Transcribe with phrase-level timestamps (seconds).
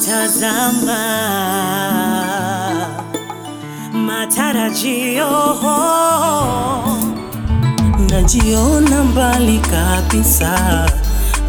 [0.00, 1.00] natazama
[3.92, 5.30] matarajio,
[8.10, 10.86] najiona mbali kabisa,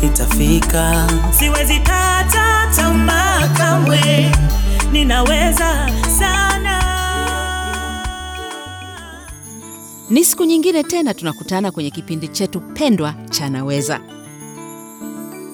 [0.04, 1.08] itafika.
[1.40, 4.32] Siwezi kata tamaa kamwe,
[4.92, 5.90] ninaweza
[6.20, 6.82] sana.
[10.10, 14.00] Ni siku nyingine tena tunakutana kwenye kipindi chetu pendwa cha Naweza.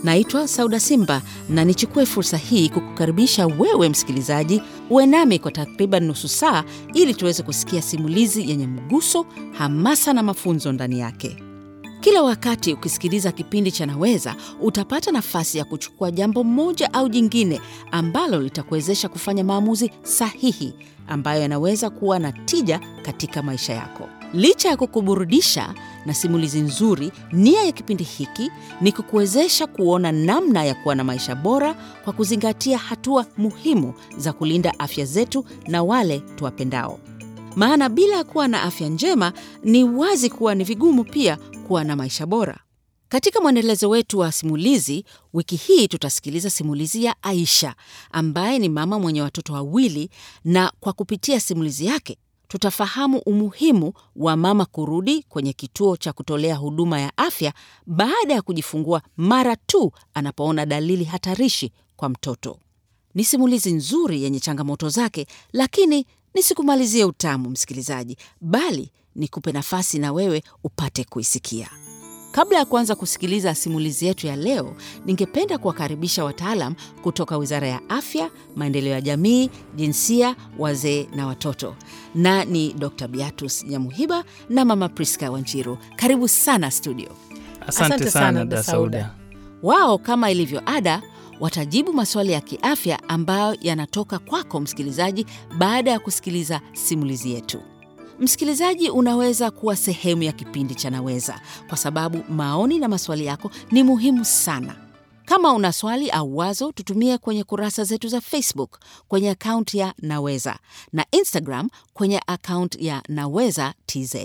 [0.07, 6.27] Naitwa Sauda Simba na nichukue fursa hii kukukaribisha wewe msikilizaji, uwe nami kwa takriban nusu
[6.27, 11.37] saa ili tuweze kusikia simulizi yenye mguso, hamasa na mafunzo ndani yake.
[11.99, 18.41] Kila wakati ukisikiliza kipindi cha Naweza utapata nafasi ya kuchukua jambo moja au jingine ambalo
[18.41, 20.73] litakuwezesha kufanya maamuzi sahihi
[21.07, 24.09] ambayo yanaweza kuwa na tija katika maisha yako.
[24.33, 25.73] Licha ya kukuburudisha
[26.05, 31.35] na simulizi nzuri, nia ya kipindi hiki ni kukuwezesha kuona namna ya kuwa na maisha
[31.35, 31.73] bora
[32.03, 36.99] kwa kuzingatia hatua muhimu za kulinda afya zetu na wale tuwapendao.
[37.55, 42.25] Maana bila kuwa na afya njema, ni wazi kuwa ni vigumu pia kuwa na maisha
[42.25, 42.59] bora.
[43.09, 47.75] Katika mwendelezo wetu wa simulizi, wiki hii tutasikiliza simulizi ya Aisha
[48.11, 50.09] ambaye ni mama mwenye watoto wawili,
[50.45, 56.99] na kwa kupitia simulizi yake tutafahamu umuhimu wa mama kurudi kwenye kituo cha kutolea huduma
[57.01, 57.53] ya afya
[57.85, 62.59] baada ya kujifungua mara tu anapoona dalili hatarishi kwa mtoto.
[63.15, 70.43] Ni simulizi nzuri yenye changamoto zake, lakini nisikumalizie utamu, msikilizaji, bali nikupe nafasi na wewe
[70.63, 71.69] upate kuisikia.
[72.37, 78.29] Kabla ya kuanza kusikiliza simulizi yetu ya leo, ningependa kuwakaribisha wataalam kutoka Wizara ya Afya,
[78.55, 81.75] Maendeleo ya Jamii, Jinsia, Wazee na Watoto,
[82.15, 83.07] na ni Dr.
[83.07, 85.77] Beatus Nyamuhiba na Mama Priska Wanjiru.
[85.95, 87.09] Karibu sana studio.
[87.67, 89.13] Asante, Asante sana Da Sauda.
[89.63, 91.01] Wao kama ilivyo ada
[91.39, 95.25] watajibu maswali ya kiafya ambayo yanatoka kwako msikilizaji,
[95.57, 97.61] baada ya kusikiliza simulizi yetu.
[98.19, 103.83] Msikilizaji, unaweza kuwa sehemu ya kipindi cha Naweza kwa sababu maoni na maswali yako ni
[103.83, 104.75] muhimu sana.
[105.25, 110.59] Kama una swali au wazo, tutumie kwenye kurasa zetu za Facebook kwenye akaunti ya Naweza
[110.93, 114.15] na Instagram kwenye akaunti ya Naweza TZ.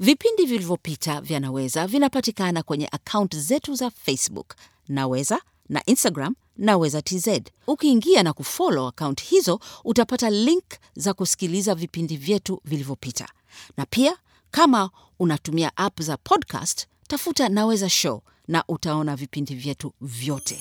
[0.00, 4.54] Vipindi vilivyopita vya Naweza vinapatikana kwenye akaunti zetu za Facebook
[4.88, 7.28] Naweza na Instagram Naweza TZ.
[7.66, 10.64] Ukiingia na kufollow akaunti hizo utapata link
[10.96, 13.28] za kusikiliza vipindi vyetu vilivyopita,
[13.76, 14.16] na pia
[14.50, 20.58] kama unatumia app za podcast, tafuta Naweza Show na utaona vipindi vyetu vyote.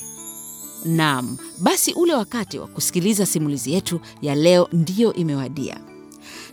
[0.85, 5.79] Naam, basi ule wakati wa kusikiliza simulizi yetu ya leo ndiyo imewadia.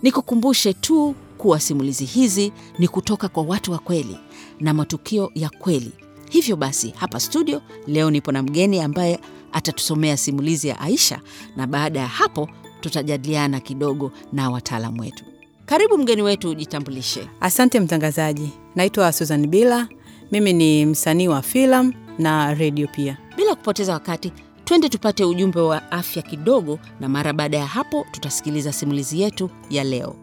[0.03, 4.19] Nikukumbushe tu kuwa simulizi hizi ni kutoka kwa watu wa kweli
[4.60, 5.92] na matukio ya kweli.
[6.32, 9.20] Hivyo basi, hapa studio leo nipo na mgeni ambaye
[9.53, 11.20] atatusomea simulizi ya Aisha,
[11.56, 12.48] na baada ya hapo
[12.81, 15.25] tutajadiliana kidogo na wataalamu wetu.
[15.66, 17.28] Karibu mgeni wetu, ujitambulishe.
[17.41, 19.88] Asante mtangazaji, naitwa Susan Bila.
[20.31, 23.19] Mimi ni msanii wa filamu na redio pia.
[23.37, 24.32] Bila kupoteza wakati,
[24.65, 29.84] twende tupate ujumbe wa afya kidogo, na mara baada ya hapo tutasikiliza simulizi yetu ya
[29.84, 30.16] leo.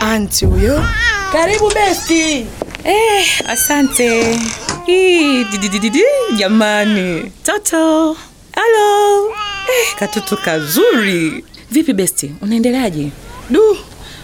[0.00, 0.82] Anti huyo.
[1.32, 2.46] Karibu besti.
[2.84, 4.36] Eh, asante.
[4.86, 6.02] Hii, didididi,
[6.36, 7.32] jamani.
[7.42, 8.16] Toto.
[8.54, 9.28] Halo.
[9.28, 11.44] Eh, katoto kazuri.
[11.70, 13.10] Vipi besti, unaendeleaje?
[13.50, 13.76] Du,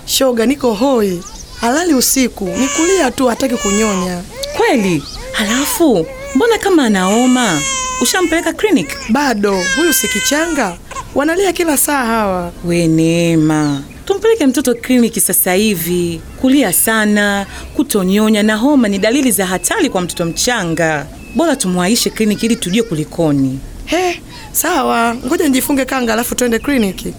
[0.06, 1.22] shoga niko hoi.
[1.60, 4.22] Halali usiku, nikulia tu hataki kunyonya.
[4.56, 5.02] Kweli?
[5.32, 7.60] Halafu, mbona kama anaoma?
[8.02, 8.88] Ushampeleka clinic?
[9.08, 10.76] Bado, huyu si kichanga.
[11.14, 12.52] Wanalia kila saa hawa.
[12.64, 16.20] We Neema, tumpeleke mtoto kliniki sasa hivi.
[16.40, 21.06] Kulia sana, kutonyonya na homa ni dalili za hatari kwa mtoto mchanga.
[21.36, 23.58] Bora tumwaishe kliniki ili tujue kulikoni.
[23.84, 24.20] He,
[24.52, 25.14] sawa.
[25.26, 27.14] Ngoja nijifunge kanga alafu twende kliniki.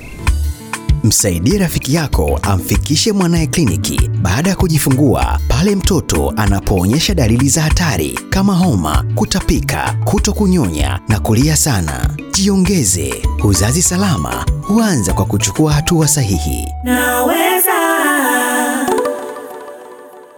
[1.04, 8.20] Msaidie rafiki yako amfikishe mwanaye kliniki baada ya kujifungua pale mtoto anapoonyesha dalili za hatari
[8.30, 12.18] kama homa, kutapika, kuto kunyonya na kulia sana.
[12.32, 13.14] Jiongeze.
[13.44, 16.68] Uzazi salama huanza kwa kuchukua hatua sahihi.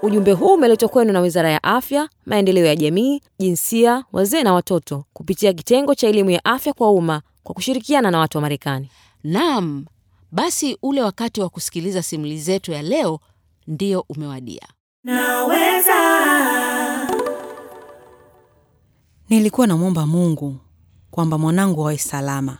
[0.01, 5.03] Ujumbe huu umeletwa kwenu na Wizara ya Afya, Maendeleo ya Jamii, Jinsia, Wazee na Watoto
[5.13, 8.89] kupitia kitengo cha elimu ya afya kwa umma kwa kushirikiana na watu wa Marekani.
[9.23, 9.85] Naam,
[10.33, 13.19] basi ule wakati wa kusikiliza simulizi zetu ya leo
[13.67, 14.67] ndio umewadia.
[15.03, 15.93] Naweza.
[19.29, 20.57] Nilikuwa namwomba Mungu
[21.11, 22.57] kwamba mwanangu awe salama.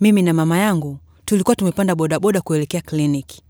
[0.00, 3.42] Mimi na mama yangu tulikuwa tumepanda bodaboda kuelekea kliniki.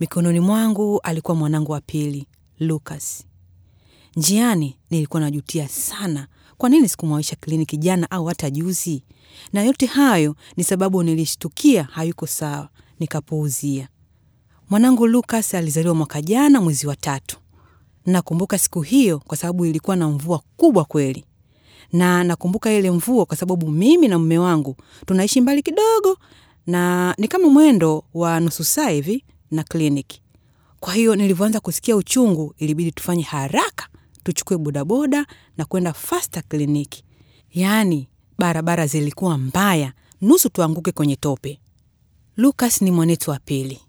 [0.00, 2.26] Mikononi mwangu alikuwa mwanangu wa pili,
[2.60, 3.26] Lucas.
[4.16, 6.26] Njiani nilikuwa najutia sana
[6.60, 9.02] kwa nini sikumwaisha kliniki jana au hata juzi?
[9.52, 12.68] Na yote hayo ni sababu nilishtukia hayuko sawa,
[12.98, 13.88] nikapuuzia.
[14.70, 17.36] Mwanangu Lukas alizaliwa mwaka jana mwezi wa tatu.
[18.06, 21.24] Nakumbuka siku hiyo kwa sababu ilikuwa na mvua kubwa kweli,
[21.92, 24.76] na nakumbuka ile mvua kwa sababu mimi na mume wangu
[25.06, 26.18] tunaishi mbali kidogo,
[26.66, 30.22] na ni kama mwendo wa nusu saa hivi na kliniki.
[30.80, 33.88] Kwa hiyo nilivyoanza kusikia uchungu, ilibidi tufanye haraka
[34.32, 37.04] tuchukue bodaboda na kwenda fasta kliniki.
[37.52, 41.60] Yaani barabara zilikuwa mbaya, nusu tuanguke kwenye tope.
[42.36, 43.80] Lucas ni mwanetu wa pili,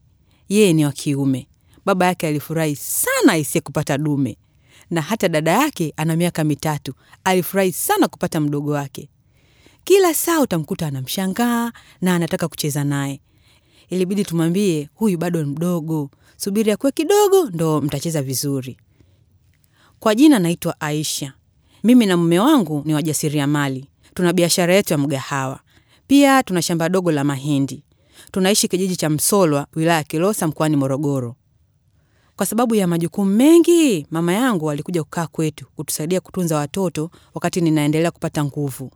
[0.50, 1.48] yeye ni wa kiume.
[1.86, 4.38] Baba yake alifurahi sana isiye kupata dume,
[4.90, 6.94] na hata dada yake ana miaka mitatu,
[7.24, 9.10] alifurahi sana kupata mdogo wake.
[9.84, 11.72] Kila saa utamkuta anamshangaa
[12.02, 13.22] na anataka kucheza naye.
[13.90, 18.78] Ilibidi tumwambie huyu bado mdogo, subiri akuwe kidogo ndo mtacheza vizuri.
[20.02, 21.34] Kwa jina naitwa Aisha.
[21.84, 25.60] Mimi na mume wangu ni wajasiriamali, tuna biashara yetu ya mgahawa,
[26.08, 27.84] pia tuna shamba dogo la mahindi.
[28.32, 31.36] Tunaishi kijiji cha Msolwa, wilaya ya Kilosa, mkoani Morogoro.
[32.36, 38.12] Kwa sababu ya majukumu mengi, mama yangu alikuja kukaa kwetu kutusaidia kutunza watoto wakati ninaendelea
[38.12, 38.92] kupata nguvu.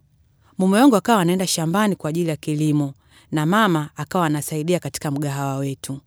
[0.58, 2.94] Mume wangu akawa anaenda shambani kwa ajili ya kilimo
[3.32, 6.00] na mama akawa anasaidia katika mgahawa wetu.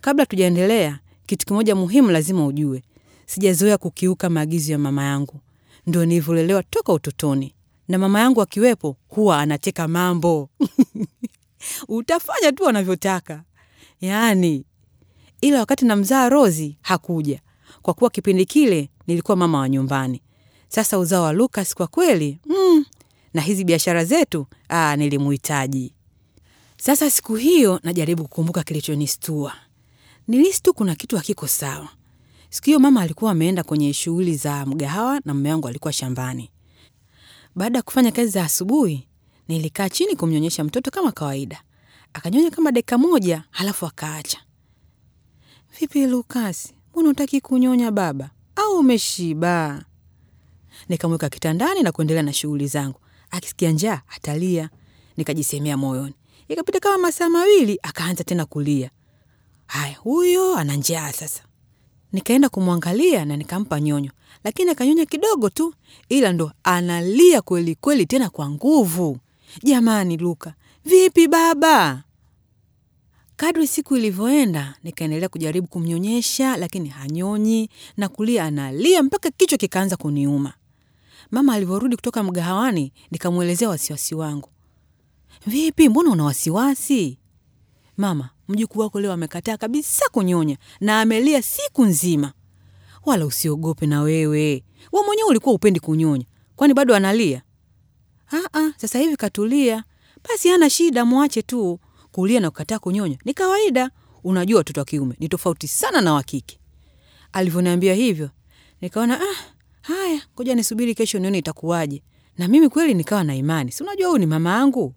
[0.00, 2.82] Kabla tujaendelea, kitu kimoja muhimu lazima ujue,
[3.30, 5.40] sijazoea kukiuka maagizo ya mama yangu.
[5.86, 7.54] Ndio nilivyolelewa toka utotoni,
[7.88, 10.50] na mama yangu akiwepo huwa anacheka mambo
[11.88, 13.42] utafanya tu anavyotaka
[14.00, 14.64] yaani.
[15.40, 17.40] Ila wakati namzaa Rozi hakuja,
[17.82, 20.22] kwa kuwa kipindi kile nilikuwa mama wa nyumbani.
[20.68, 22.84] Sasa uzao wa Lukas kwa kweli mm,
[23.34, 24.46] na hizi biashara zetu
[24.96, 25.94] nilimuhitaji.
[26.76, 29.52] Sasa siku hiyo najaribu kukumbuka kilichonistua.
[30.28, 31.88] Nilisi kuna kitu hakiko sawa.
[32.50, 36.50] Siku hiyo mama alikuwa ameenda kwenye shughuli za mgahawa na mume wangu alikuwa shambani.
[37.54, 39.08] Baada ya kufanya kazi za asubuhi,
[39.48, 41.62] nilikaa chini kumnyonyesha mtoto kama kawaida.
[42.12, 44.38] Akanyonya kama dakika moja, halafu akaacha.
[45.80, 49.84] Vipi Lukas, mbona utaki kunyonya baba, au umeshiba?
[50.88, 53.00] Nikamweka kitandani na kuendelea na shughuli zangu.
[53.30, 54.70] Akisikia njaa atalia,
[55.16, 56.14] nikajisemea moyoni.
[56.48, 58.90] Ikapita kama masaa mawili, akaanza tena kulia.
[59.66, 61.42] Haya, huyo ana njaa sasa.
[62.12, 64.10] Nikaenda kumwangalia na nikampa nyonyo,
[64.44, 65.74] lakini akanyonya kidogo tu,
[66.08, 69.18] ila ndo analia kweli kweli, tena kwa nguvu.
[69.62, 70.54] Jamani Luka,
[70.84, 72.02] vipi baba?
[73.36, 80.52] Kadri siku ilivyoenda, nikaendelea kujaribu kumnyonyesha, lakini hanyonyi na kulia, analia mpaka kichwa kikaanza kuniuma.
[81.30, 84.48] Mama alivyorudi kutoka mgahawani, nikamwelezea wasiwasi wangu.
[85.46, 87.18] Vipi, mbona una wasiwasi?
[87.96, 92.32] Mama, mjukuu wako leo amekataa kabisa kunyonya na amelia siku nzima.
[93.06, 96.24] Wala usiogope na wewe, we mwenyewe ulikuwa upendi kunyonya,
[96.56, 97.42] kwani bado analia?
[98.32, 99.84] Aa, sasa hivi katulia,
[100.28, 101.78] basi hana shida, mwache tu.
[102.12, 103.90] Kulia na kukataa kunyonya ni kawaida.
[104.24, 106.58] Unajua watoto wa kiume ni tofauti sana na wa.
[107.32, 108.30] Alivyoniambia hivyo,
[108.80, 109.34] nikaona ah,
[109.82, 112.02] haya, ngoja nisubiri kesho nione itakuwaje.
[112.38, 114.94] Na mimi kweli nikawa na imani, si unajua huyu ni mama yangu,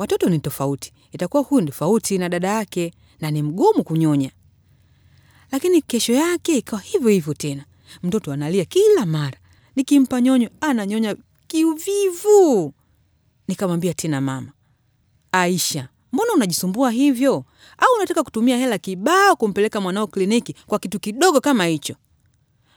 [0.00, 4.30] watoto ni tofauti, itakuwa huyu ni tofauti na dada yake na ni mgumu kunyonya.
[5.52, 7.64] Lakini kesho yake ikawa hivyo hivyo tena,
[8.02, 9.38] mtoto analia kila mara,
[9.76, 11.16] nikimpa nyonyo ananyonya
[11.46, 12.72] kiuvivu.
[13.48, 14.52] Nikamwambia tena mama,
[15.32, 17.44] Aisha, mbona unajisumbua hivyo?
[17.78, 21.94] Au unataka kutumia hela kibao kumpeleka mwanao kliniki kwa kitu kidogo kama hicho?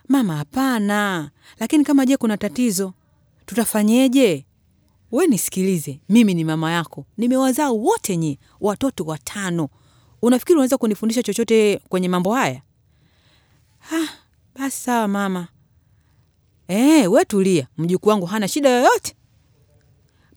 [0.07, 1.31] Mama, hapana.
[1.59, 2.93] Lakini kama je, kuna tatizo,
[3.45, 4.45] tutafanyeje?
[5.13, 9.69] We nisikilize, mimi ni mama yako, nimewazaa wote nyi watoto watano.
[10.21, 12.61] Unafikiri unaweza kunifundisha chochote kwenye mambo haya?
[13.79, 14.07] Ha,
[14.55, 15.47] basi sawa mama.
[16.67, 19.15] E, we tulia, mjukuu wangu hana shida yoyote.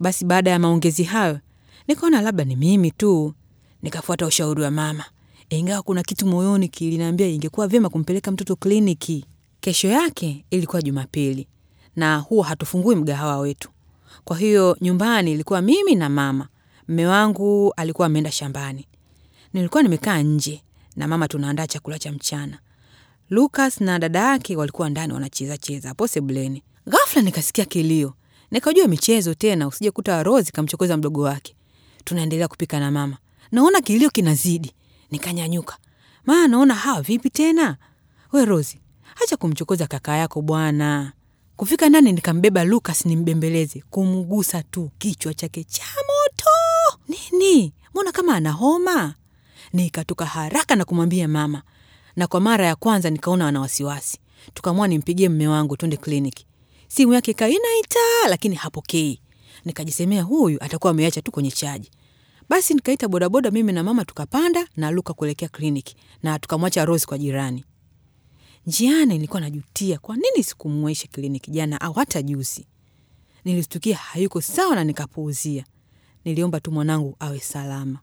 [0.00, 1.40] Basi baada ya maongezi hayo
[1.88, 3.35] nikaona labda ni mimi tu,
[3.83, 5.04] nikafuata ushauri wa mama,
[5.50, 9.25] ingawa kuna kitu moyoni kiliniambia ingekuwa vyema kumpeleka mtoto kliniki.
[9.61, 11.49] Kesho yake ilikuwa Jumapili
[11.97, 13.71] na huwa hatufungui mgahawa wetu,
[14.26, 16.49] kwa hiyo nyumbani ilikuwa mimi na mama.
[16.88, 18.87] Mme wangu alikuwa ameenda shambani,
[19.52, 20.62] nilikuwa nimekaa nje
[20.97, 22.59] na mama tunaandaa chakula cha mchana.
[23.30, 26.62] Lucas na dada yake walikuwa ndani wanacheza cheza hapo sebuleni.
[26.87, 28.14] Ghafla nikasikia kilio,
[28.50, 31.56] nikajua michezo tena, usije kuta Rozi kamchokoza mdogo wake.
[32.04, 33.16] Tunaendelea kupika na mama,
[33.52, 34.73] naona kilio kinazidi,
[35.11, 35.76] nikanyanyuka.
[36.25, 37.76] Maa, naona hawa vipi tena?
[38.33, 38.80] We Rozi,
[39.25, 41.12] acha kumchokoza kaka yako bwana.
[41.57, 46.51] Kufika ndani nikambeba Lucas nimbembeleze, kumgusa tu kichwa chake cha moto.
[47.09, 47.73] Nini?
[47.91, 49.15] Mbona kama ana homa?
[49.73, 51.63] Nikatoka haraka na kumwambia mama,
[52.17, 54.19] na kwa mara ya kwanza nikaona ana wasiwasi.
[54.55, 56.47] Tukamua nimpigie mme wangu twende kliniki.
[56.89, 57.51] simu yake ikawa
[58.29, 59.21] lakini hapokei.
[59.65, 61.91] Nikajisemea huyu atakuwa ameacha tu kwenye chaji.
[62.49, 67.19] Basi nikaita bodaboda, mimi na mama tukapanda na Luka kuelekea kliniki na tukamwacha Rose kwa
[67.19, 67.65] jirani.
[68.67, 72.67] Njiani nilikuwa najutia kwa nini sikumwesha kliniki jana au hata juzi.
[73.45, 75.65] Nilistukia hayuko sawa na nikapuuzia.
[76.25, 77.99] Niliomba tu mwanangu awe salama.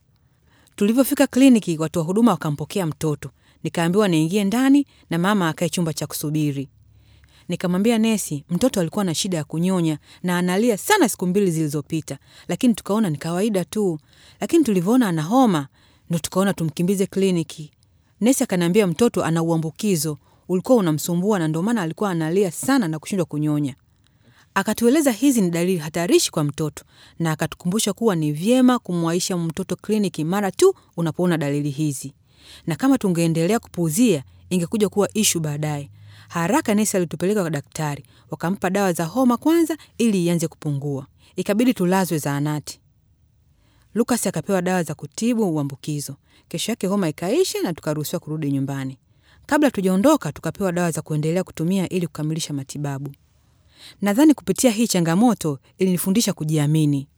[0.76, 3.30] Tulivyofika kliniki, watu wa huduma wakampokea mtoto.
[3.62, 6.68] Nikaambiwa niingie ndani na mama akae chumba cha kusubiri.
[7.48, 12.18] Nikamwambia nesi, mtoto alikuwa na shida ya kunyonya na analia sana siku mbili zilizopita,
[12.48, 13.98] lakini tukaona ni kawaida tu.
[14.40, 15.68] Lakini tulivyoona ana homa,
[16.10, 17.70] ndo tukaona tumkimbize kliniki.
[18.20, 23.26] Nesi akaniambia mtoto ana uambukizo ulikuwa unamsumbua na ndio maana alikuwa analia sana na kushindwa
[23.26, 23.74] kunyonya.
[24.54, 26.84] Akatueleza hizi ni dalili hatarishi kwa mtoto
[27.18, 32.14] na akatukumbusha kuwa ni vyema kumwaisha mtoto kliniki mara tu unapoona dalili hizi,
[32.66, 35.90] na kama tungeendelea kupuuzia ingekuja kuwa ishu baadaye.
[36.28, 41.06] Haraka nesi alitupeleka kwa daktari, wakampa dawa za homa kwanza ili ianze kupungua.
[41.36, 42.80] Ikabidi tulazwe zahanati.
[43.94, 46.16] Lukas akapewa dawa za kutibu uambukizo.
[46.48, 48.98] Kesho yake homa ikaisha na tukaruhusiwa kurudi nyumbani.
[49.46, 53.10] Kabla tujaondoka, tukapewa dawa za kuendelea kutumia ili kukamilisha matibabu.
[54.02, 57.08] Nadhani kupitia hii changamoto ilinifundisha kujiamini,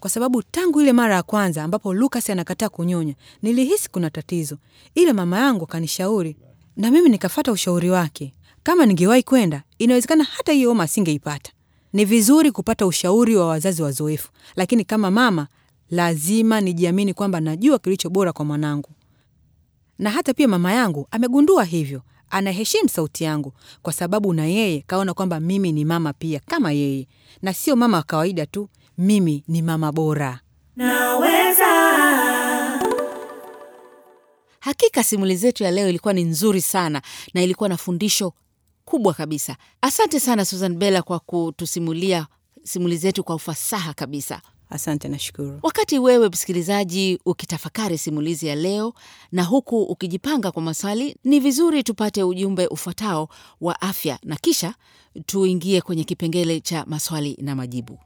[0.00, 4.58] kwa sababu tangu ile mara ya kwanza ambapo Lukas anakataa kunyonya nilihisi kuna tatizo,
[4.94, 6.36] ila mama yangu akanishauri
[6.76, 8.34] na mimi nikafata ushauri wake.
[8.62, 11.52] Kama ningewahi kwenda, inawezekana hata hiyo homa asingeipata.
[11.92, 15.46] Ni vizuri kupata ushauri wa wazazi wazoefu, lakini kama mama
[15.90, 18.88] lazima nijiamini kwamba najua kilicho bora kwa mwanangu.
[19.98, 25.14] Na hata pia mama yangu amegundua hivyo, anaheshimu sauti yangu kwa sababu na yeye kaona
[25.14, 27.08] kwamba mimi ni mama pia kama yeye,
[27.42, 30.40] na sio mama wa kawaida tu, mimi ni mama bora.
[30.76, 31.66] Naweza.
[34.60, 37.02] Hakika simulizi zetu ya leo ilikuwa ni nzuri sana
[37.34, 38.32] na ilikuwa na fundisho
[38.84, 39.56] kubwa kabisa.
[39.80, 42.26] Asante sana Susan Bella kwa kutusimulia
[42.64, 44.42] simulizi zetu kwa ufasaha kabisa.
[44.70, 45.58] Asante, nashukuru.
[45.62, 48.94] Wakati wewe msikilizaji ukitafakari simulizi ya leo
[49.32, 53.28] na huku ukijipanga kwa maswali, ni vizuri tupate ujumbe ufuatao
[53.60, 54.74] wa afya na kisha
[55.26, 57.98] tuingie kwenye kipengele cha maswali na majibu.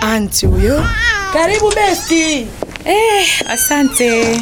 [0.00, 0.84] Anti huyo.
[1.32, 2.46] Karibu besti.
[2.84, 4.40] Eh, asante.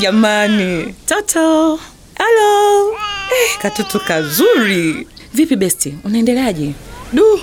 [0.00, 0.94] Jamani.
[1.06, 1.76] Toto.
[2.14, 2.90] Halo.
[2.92, 5.06] Eh, katoto kazuri.
[5.34, 6.72] Vipi besti, unaendeleaje?
[7.12, 7.40] Du,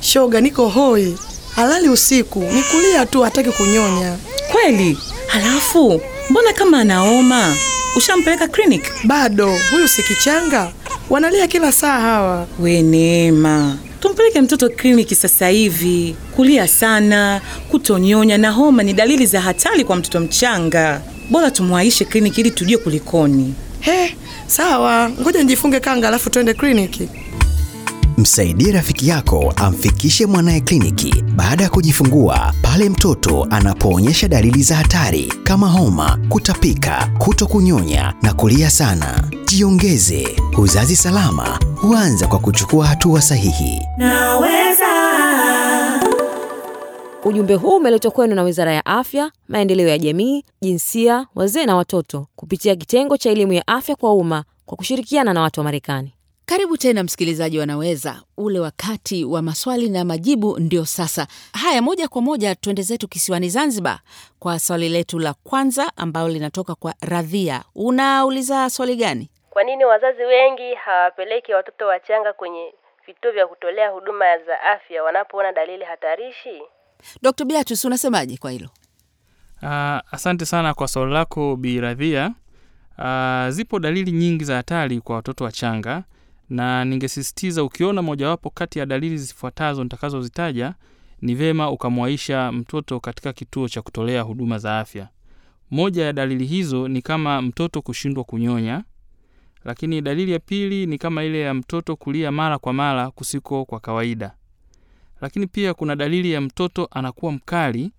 [0.00, 1.16] shoga niko hoi.
[1.56, 4.16] Halali usiku, nikulia tu hataki kunyonya.
[4.52, 4.98] Kweli?
[5.26, 6.00] Halafu,
[6.30, 7.56] mbona kama anaoma?
[7.96, 8.82] Ushampeleka clinic?
[9.04, 10.72] Bado, huyu si kichanga.
[11.10, 12.46] Wanalia kila saa hawa.
[12.60, 16.16] We Neema, tumpeleke mtoto kliniki sasa hivi.
[16.36, 17.40] Kulia sana,
[17.70, 21.00] kutonyonya na homa ni dalili za hatari kwa mtoto mchanga.
[21.30, 23.54] Bora tumwaishe kliniki ili tujue kulikoni.
[23.80, 25.10] He, sawa.
[25.20, 27.08] Ngoja nijifunge kanga alafu twende kliniki.
[28.18, 35.32] Msaidie rafiki yako amfikishe mwanaye kliniki baada ya kujifungua pale mtoto anapoonyesha dalili za hatari
[35.44, 39.30] kama homa, kutapika, kuto kunyonya na kulia sana.
[39.46, 40.36] Jiongeze.
[40.58, 43.80] Uzazi salama huanza kwa kuchukua hatua sahihi.
[43.96, 44.86] Naweza.
[47.24, 52.26] Ujumbe huu umeletwa kwenu na Wizara ya Afya, Maendeleo ya Jamii, Jinsia, Wazee na Watoto
[52.36, 56.12] kupitia kitengo cha elimu ya afya kwa umma kwa kushirikiana na watu wa Marekani.
[56.48, 61.26] Karibu tena msikilizaji, wanaweza ule wakati wa maswali na majibu ndio sasa.
[61.52, 63.98] Haya, moja kwa moja twende zetu kisiwani Zanzibar
[64.38, 67.64] kwa swali letu la kwanza ambalo linatoka kwa Radhia.
[67.74, 69.30] Unauliza swali gani?
[69.50, 72.74] Kwa nini wazazi wengi hawapeleki watoto wachanga kwenye
[73.06, 76.62] vituo vya kutolea huduma za afya wanapoona dalili hatarishi?
[77.22, 77.44] Dr.
[77.44, 78.68] Beatrice, unasemaje kwa hilo?
[79.62, 79.68] Uh,
[80.14, 82.30] asante sana kwa swali lako Bi Radhia.
[82.98, 86.02] Uh, zipo dalili nyingi za hatari kwa watoto wachanga
[86.50, 90.74] na ningesisitiza ukiona mojawapo kati ya dalili zifuatazo nitakazozitaja
[91.22, 95.08] ni vema ukamwaisha mtoto katika kituo cha kutolea huduma za afya.
[95.70, 98.84] Moja ya dalili hizo ni kama mtoto kushindwa kunyonya,
[99.64, 103.80] lakini dalili ya pili ni kama ile ya mtoto kulia mara kwa mara kusiko kwa
[103.80, 104.34] kawaida.
[105.20, 107.90] Lakini pia kuna dalili ya mtoto anakuwa mkali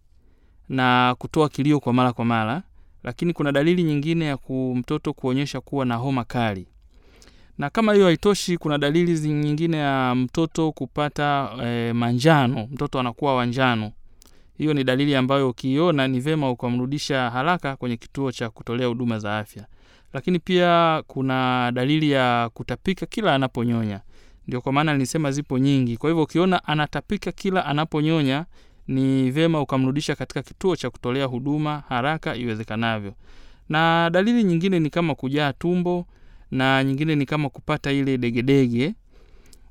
[0.70, 2.64] na kutoa kilio kwa mara kwa mara,
[3.04, 4.38] lakini kuna dalili nyingine ya
[4.76, 6.68] mtoto kuonyesha kuwa na homa kali.
[7.60, 13.92] Na kama hiyo haitoshi, kuna dalili nyingine ya mtoto kupata e, manjano, mtoto anakuwa wanjano.
[14.58, 19.38] Hiyo ni dalili ambayo ukiiona ni vema ukamrudisha haraka kwenye kituo cha kutolea huduma za
[19.38, 19.66] afya.
[20.14, 24.02] Lakini pia kuna dalili ya kutapika kila anaponyonya.
[24.48, 25.98] Ndio kwa maana nilisema zipo nyingi.
[25.98, 28.46] Kwa hivyo ukiona anatapika kila anaponyonya,
[28.88, 33.14] ni vema ukamrudisha katika kituo cha kutolea huduma haraka iwezekanavyo.
[33.70, 36.06] Na dalili nyingine ni kama kujaa tumbo
[36.52, 38.94] na nyingine ni kama kupata ile degedege.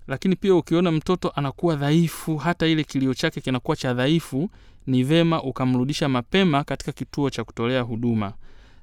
[0.07, 4.51] Lakini pia ukiona mtoto anakuwa dhaifu hata ile kilio chake kinakuwa cha dhaifu
[4.87, 8.33] ni vema ukamrudisha mapema katika kituo cha kutolea huduma.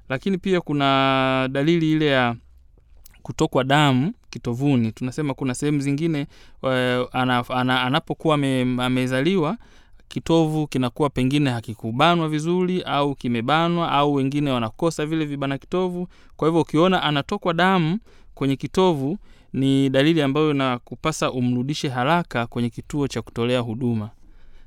[0.08, 2.36] Lakini pia kuna dalili ile ya
[3.22, 4.92] kutokwa damu kitovuni.
[4.92, 6.26] Tunasema kuna sehemu zingine
[7.12, 7.44] ana,
[7.82, 8.34] anapokuwa
[8.78, 9.56] amezaliwa
[10.08, 16.08] kitovu kinakuwa pengine hakikubanwa vizuri au kimebanwa au wengine wanakosa vile vibana kitovu.
[16.36, 17.98] Kwa hivyo ukiona anatokwa damu
[18.34, 19.18] kwenye kitovu
[19.52, 24.10] ni dalili ambayo inakupasa umrudishe haraka kwenye kituo cha kutolea huduma.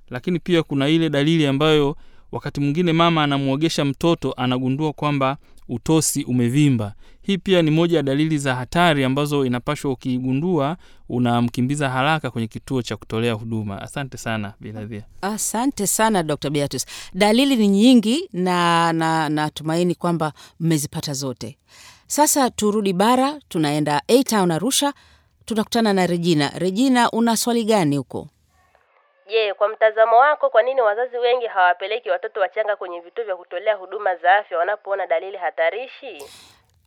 [0.10, 1.96] Lakini pia kuna ile dalili ambayo
[2.32, 5.38] wakati mwingine mama anamwogesha mtoto anagundua kwamba
[5.70, 10.78] utosi umevimba hii pia ni moja ya dalili za hatari ambazo inapashwa ukiigundua
[11.10, 16.50] unamkimbiza haraka kwenye kituo cha kutolea huduma asante sana biladhia Asante sana Dr.
[16.50, 16.86] Beatus.
[17.14, 21.58] Dalili ni nyingi na na natumaini kwamba mmezipata zote.
[22.08, 24.94] Sasa turudi bara, tunaenda A Town Arusha,
[25.46, 26.50] tunakutana na Regina.
[26.56, 28.28] Regina, una swali gani huko?
[29.30, 33.76] Je, kwa mtazamo wako, kwa nini wazazi wengi hawapeleki watoto wachanga kwenye vituo vya kutolea
[33.76, 36.24] huduma za afya wanapoona dalili hatarishi?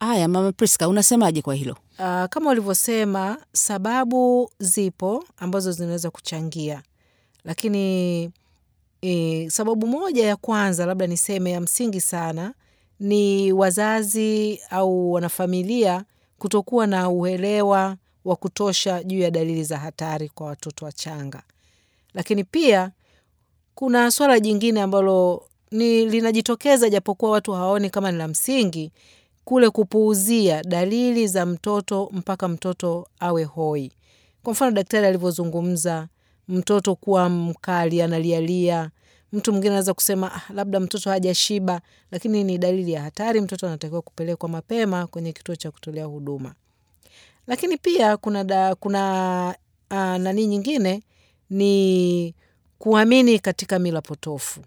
[0.01, 1.77] Haya, Mama Priska, unasemaje kwa hilo?
[1.99, 6.83] Uh, kama ulivyosema, sababu zipo ambazo zinaweza kuchangia,
[7.45, 8.23] lakini
[9.03, 12.55] e, sababu moja ya kwanza labda niseme ya msingi sana
[13.01, 16.05] ni wazazi au wanafamilia
[16.39, 21.43] kutokuwa na uelewa wa kutosha juu ya dalili za hatari kwa watoto wachanga.
[22.14, 22.90] Lakini pia
[23.75, 28.92] kuna swala jingine ambalo ni linajitokeza japokuwa watu hawaoni kama ni la msingi,
[29.45, 33.92] kule kupuuzia dalili za mtoto mpaka mtoto awe hoi.
[34.42, 36.09] Kwa mfano daktari alivyozungumza,
[36.49, 38.90] mtoto kuwa mkali, analialia.
[39.33, 43.40] Mtu mwingine anaweza kusema ah, labda mtoto hajashiba, lakini ni dalili ya hatari.
[43.40, 46.54] Mtoto anatakiwa kupelekwa mapema kwenye kituo cha kutolea huduma.
[47.47, 49.54] Lakini pia kuna da, kuna
[49.90, 51.02] uh, nani nyingine
[51.53, 52.35] ni
[52.79, 54.61] kuamini katika mila potofu.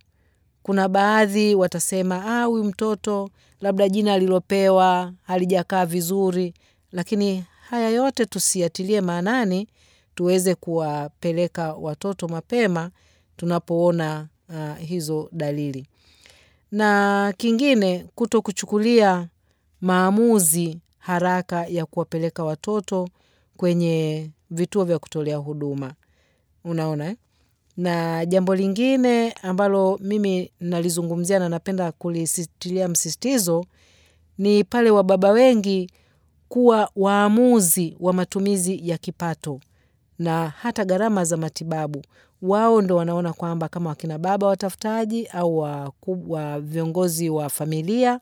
[0.64, 3.30] Kuna baadhi watasema ah, huyu mtoto
[3.62, 6.54] labda jina alilopewa halijakaa vizuri,
[6.92, 9.68] lakini haya yote tusiatilie maanani,
[10.16, 12.92] tuweze kuwapeleka watoto mapema
[13.38, 15.88] tunapoona uh, hizo dalili.
[16.72, 19.28] Na kingine, kuto kuchukulia
[19.82, 23.10] maamuzi haraka ya kuwapeleka watoto
[23.58, 25.94] kwenye vituo vya kutolea huduma.
[26.66, 27.16] Unaona eh?
[27.78, 33.66] Na jambo lingine ambalo mimi nalizungumzia na napenda kulisitilia msisitizo
[34.38, 35.90] ni pale wababa wengi
[36.50, 39.60] kuwa waamuzi wa matumizi ya kipato
[40.20, 42.02] na hata gharama za matibabu.
[42.42, 45.58] Wao ndo wanaona kwamba kama wakina baba watafutaji au
[46.28, 48.20] wa, viongozi wa familia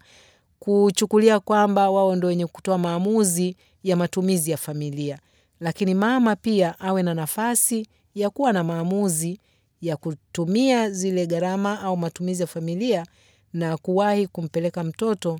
[0.59, 5.19] kuchukulia kwamba wao ndo wenye kutoa maamuzi ya matumizi ya familia,
[5.59, 9.39] lakini mama pia awe na nafasi ya kuwa na maamuzi
[9.81, 13.05] ya kutumia zile gharama au matumizi ya familia
[13.53, 15.39] na kuwahi kumpeleka mtoto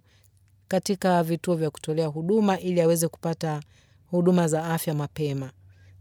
[0.68, 3.62] katika vituo vya kutolea huduma ili aweze kupata
[4.12, 5.52] huduma za afya mapema.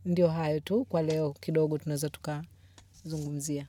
[0.05, 3.67] Ndio hayo tu kwa leo, kidogo tunaweza tukazungumzia.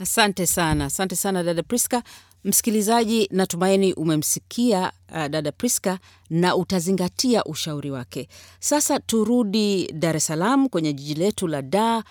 [0.00, 2.02] Asante sana, asante sana dada Priska.
[2.44, 5.98] Msikilizaji, natumaini umemsikia uh, dada Priska
[6.30, 8.28] na utazingatia ushauri wake.
[8.58, 12.02] Sasa turudi Dar es Salaam kwenye jiji letu la Dar,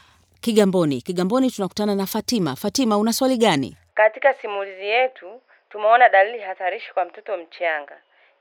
[0.41, 1.01] Kigamboni.
[1.01, 2.55] Kigamboni tunakutana na Fatima.
[2.55, 3.77] Fatima, una swali gani?
[3.93, 5.25] Katika simulizi yetu
[5.69, 7.95] tumeona dalili hatarishi kwa mtoto mchanga.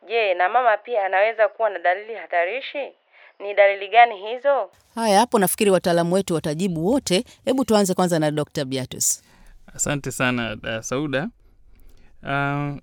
[0.08, 2.92] Je, na mama pia anaweza kuwa na dalili hatarishi?
[3.40, 4.70] Ni dalili gani hizo?
[4.94, 7.24] Haya, hapo nafikiri wataalamu wetu watajibu wote.
[7.44, 8.64] Hebu tuanze kwanza na Dr.
[8.64, 9.22] Beatus.
[9.74, 11.28] asante sana da sauda
[12.22, 12.78] uh,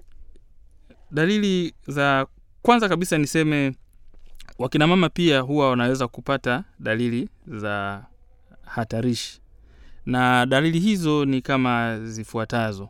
[1.11, 2.27] dalili za
[2.61, 3.75] kwanza kabisa niseme
[4.59, 8.05] wakina mama pia huwa wanaweza kupata dalili za
[8.65, 9.41] hatarishi.
[10.05, 12.89] Na dalili hizo ni kama zifuatazo.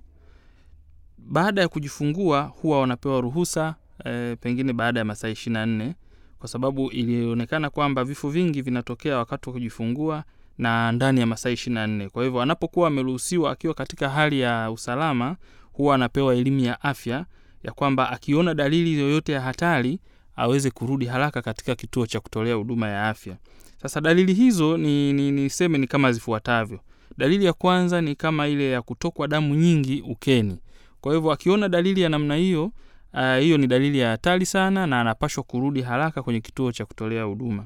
[1.17, 5.95] Baada ya kujifungua huwa wanapewa ruhusa e, pengine baada ya masaa ishirini na nne
[6.39, 10.23] kwa sababu ilionekana kwamba vifo vingi vinatokea wakati wa kujifungua
[10.57, 12.09] na ndani ya masaa ishirini na nne.
[12.09, 15.35] Kwa hivyo anapokuwa ameruhusiwa akiwa katika hali ya usalama
[15.79, 17.25] huwa anapewa elimu ya afya
[17.63, 19.99] ya kwamba akiona dalili yoyote ya hatari
[20.35, 23.37] aweze kurudi haraka katika kituo cha kutolea huduma ya afya.
[23.81, 26.79] Sasa dalili hizo ni, ni, niseme ni kama zifuatavyo.
[27.17, 30.57] Dalili ya kwanza ni kama ile ya kutokwa damu nyingi ukeni.
[31.01, 32.71] Kwa hivyo akiona dalili ya namna hiyo
[33.13, 37.23] uh, hiyo ni dalili ya hatari sana na anapashwa kurudi haraka kwenye kituo cha kutolea
[37.23, 37.65] huduma.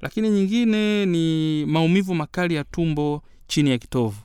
[0.00, 4.20] Lakini nyingine ni maumivu makali ya tumbo chini ya kitovu.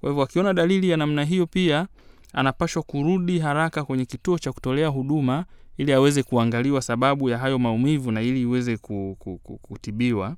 [0.00, 1.86] Kwa hivyo akiona dalili ya namna hiyo pia
[2.32, 5.44] anapashwa kurudi haraka kwenye kituo cha kutolea huduma
[5.78, 10.36] ili aweze kuangaliwa sababu ya hayo maumivu na ili iweze ku- ku- ku- kutibiwa.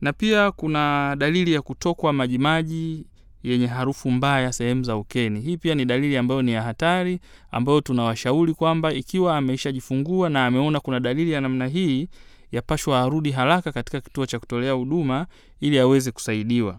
[0.00, 3.06] Na pia kuna dalili ya kutokwa majimaji
[3.42, 5.40] yenye harufu mbaya sehemu za ukeni.
[5.40, 7.18] Hii pia ni dalili ambayo ni ya hatari,
[7.50, 12.08] ambayo tunawashauri kwamba ikiwa ameishajifungua na ameona kuna dalili ya namna hii,
[12.52, 15.26] yapashwa arudi haraka katika kituo cha kutolea huduma
[15.60, 16.78] ili aweze kusaidiwa.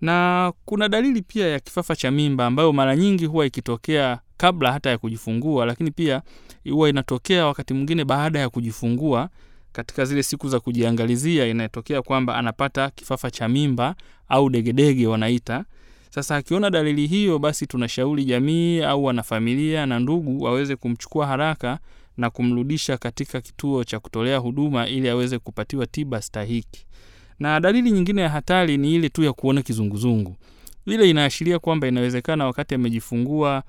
[0.00, 4.90] Na kuna dalili pia ya kifafa cha mimba ambayo mara nyingi huwa ikitokea kabla hata
[4.90, 6.22] ya kujifungua, lakini pia
[6.70, 9.28] huwa inatokea wakati mwingine baada ya kujifungua.
[9.72, 13.94] Katika zile siku za kujiangalizia, inatokea kwamba anapata kifafa cha mimba
[14.28, 15.64] au degedege wanaita.
[16.10, 21.78] Sasa akiona dalili hiyo, basi tunashauri jamii au wanafamilia na ndugu waweze kumchukua haraka
[22.16, 26.86] na kumrudisha katika kituo cha kutolea huduma ili aweze kupatiwa tiba stahiki.
[27.40, 30.36] Na dalili nyingine ya hatari ni ile tu ya kuona kizunguzungu.
[30.86, 33.62] Ile inaashiria kwamba inawezekana wakati amejifungua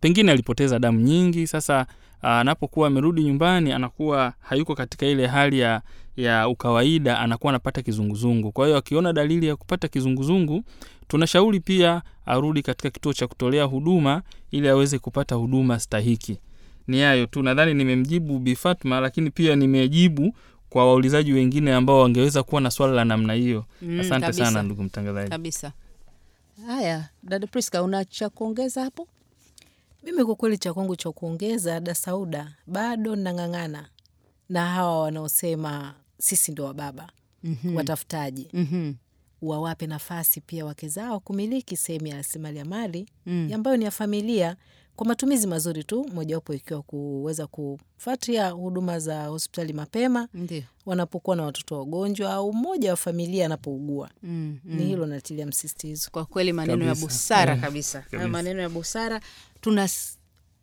[0.00, 1.46] pengine alipoteza damu nyingi.
[1.46, 1.86] Sasa
[2.22, 5.82] ah, anapokuwa amerudi nyumbani, anakuwa hayuko katika ile hali ya,
[6.16, 8.52] ya ukawaida, anakuwa anapata kizunguzungu.
[8.52, 10.64] Kwa hiyo akiona dalili ya kupata kizunguzungu,
[11.08, 16.38] tunashauri pia arudi katika kituo cha kutolea huduma ili aweze kupata huduma stahiki.
[16.86, 20.34] Ni hayo tu, nadhani nimemjibu Bi lakini pia nimejibu
[20.70, 23.64] kwa waulizaji wengine ambao wangeweza kuwa na swala la namna hiyo.
[23.82, 24.44] Mm, Asante kabisa.
[24.44, 25.30] sana ndugu mtangazaji.
[25.30, 25.72] kabisa.
[26.66, 29.08] Haya, dada Priska, una cha kuongeza hapo?
[30.04, 33.88] Mimi kwa kweli cha kwangu cha kuongeza, da Sauda, bado nang'ang'ana
[34.48, 37.10] na hawa wanaosema sisi ndo wababa
[37.44, 37.76] Mhm.
[37.76, 38.92] watafutaji, Mhm.
[39.42, 43.50] wawape nafasi pia wake zao kumiliki sehemu ya rasilimali ya mali Mm.
[43.54, 44.56] ambayo ni ya familia
[44.98, 50.62] kwa matumizi mazuri tu, mojawapo ikiwa kuweza kufuatia huduma za hospitali mapema Ndiyo.
[50.86, 54.10] wanapokuwa na watoto wagonjwa au mmoja wa familia anapougua.
[54.22, 56.08] Mm, Ni hilo natilia msisitizo.
[56.12, 57.06] Kwa kweli maneno ya Kabisa.
[57.06, 57.64] busara yeah.
[57.64, 58.28] kabisa, hayo kabisa.
[58.28, 59.20] maneno ya busara.
[59.60, 59.88] Tuna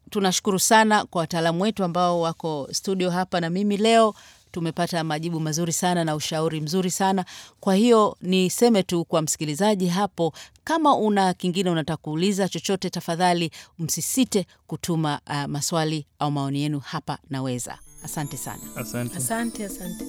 [0.09, 4.13] tunashukuru sana kwa wataalamu wetu ambao wako studio hapa na mimi leo.
[4.59, 7.25] Tumepata majibu mazuri sana na ushauri mzuri sana.
[7.59, 14.47] Kwa hiyo niseme tu kwa msikilizaji hapo, kama una kingine unataka kuuliza chochote, tafadhali msisite
[14.67, 17.77] kutuma uh, maswali au maoni yenu hapa Naweza.
[18.03, 18.61] Asante sana.
[18.75, 19.17] Asante.
[19.17, 20.05] Asante, asante.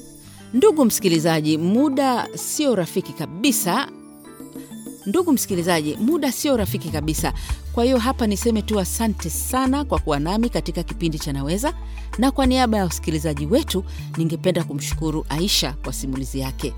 [0.54, 3.88] Ndugu msikilizaji, muda sio rafiki kabisa.
[5.06, 7.32] Ndugu msikilizaji, muda sio rafiki kabisa.
[7.72, 11.74] Kwa hiyo hapa niseme tu asante sana kwa kuwa nami katika kipindi cha Naweza,
[12.18, 13.84] na kwa niaba ya wasikilizaji wetu,
[14.16, 16.74] ningependa kumshukuru Aisha kwa simulizi yake.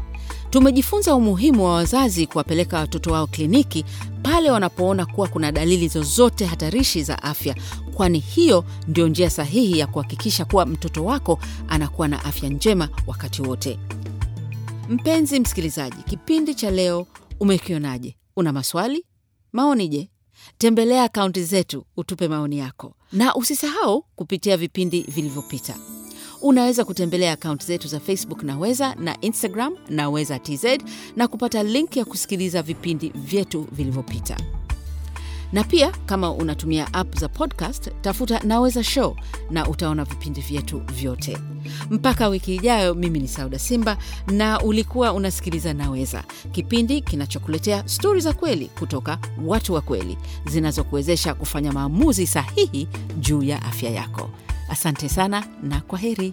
[0.51, 3.85] Tumejifunza umuhimu wa wazazi kuwapeleka watoto wao kliniki
[4.23, 7.55] pale wanapoona kuwa kuna dalili zozote hatarishi za afya,
[7.95, 11.39] kwani hiyo ndio njia sahihi ya kuhakikisha kuwa mtoto wako
[11.69, 13.79] anakuwa na afya njema wakati wote.
[14.89, 17.07] Mpenzi msikilizaji, kipindi cha leo
[17.41, 18.17] umekionaje?
[18.37, 19.05] Una maswali,
[19.53, 19.89] maoni?
[19.89, 20.11] Je,
[20.59, 25.75] tembelea akaunti zetu utupe maoni yako, na usisahau kupitia vipindi vilivyopita.
[26.43, 30.65] Unaweza kutembelea akaunti zetu za Facebook Naweza na Instagram Naweza TZ
[31.17, 34.37] na kupata link ya kusikiliza vipindi vyetu vilivyopita.
[35.53, 39.17] Na pia kama unatumia app za podcast, tafuta Naweza Show
[39.51, 41.39] na utaona vipindi vyetu vyote.
[41.91, 48.33] Mpaka wiki ijayo, mimi ni Sauda Simba na ulikuwa unasikiliza Naweza, kipindi kinachokuletea stori za
[48.33, 52.89] kweli kutoka watu wa kweli zinazokuwezesha kufanya maamuzi sahihi
[53.21, 54.31] juu ya afya yako.
[54.71, 56.33] Asante sana na kwa heri.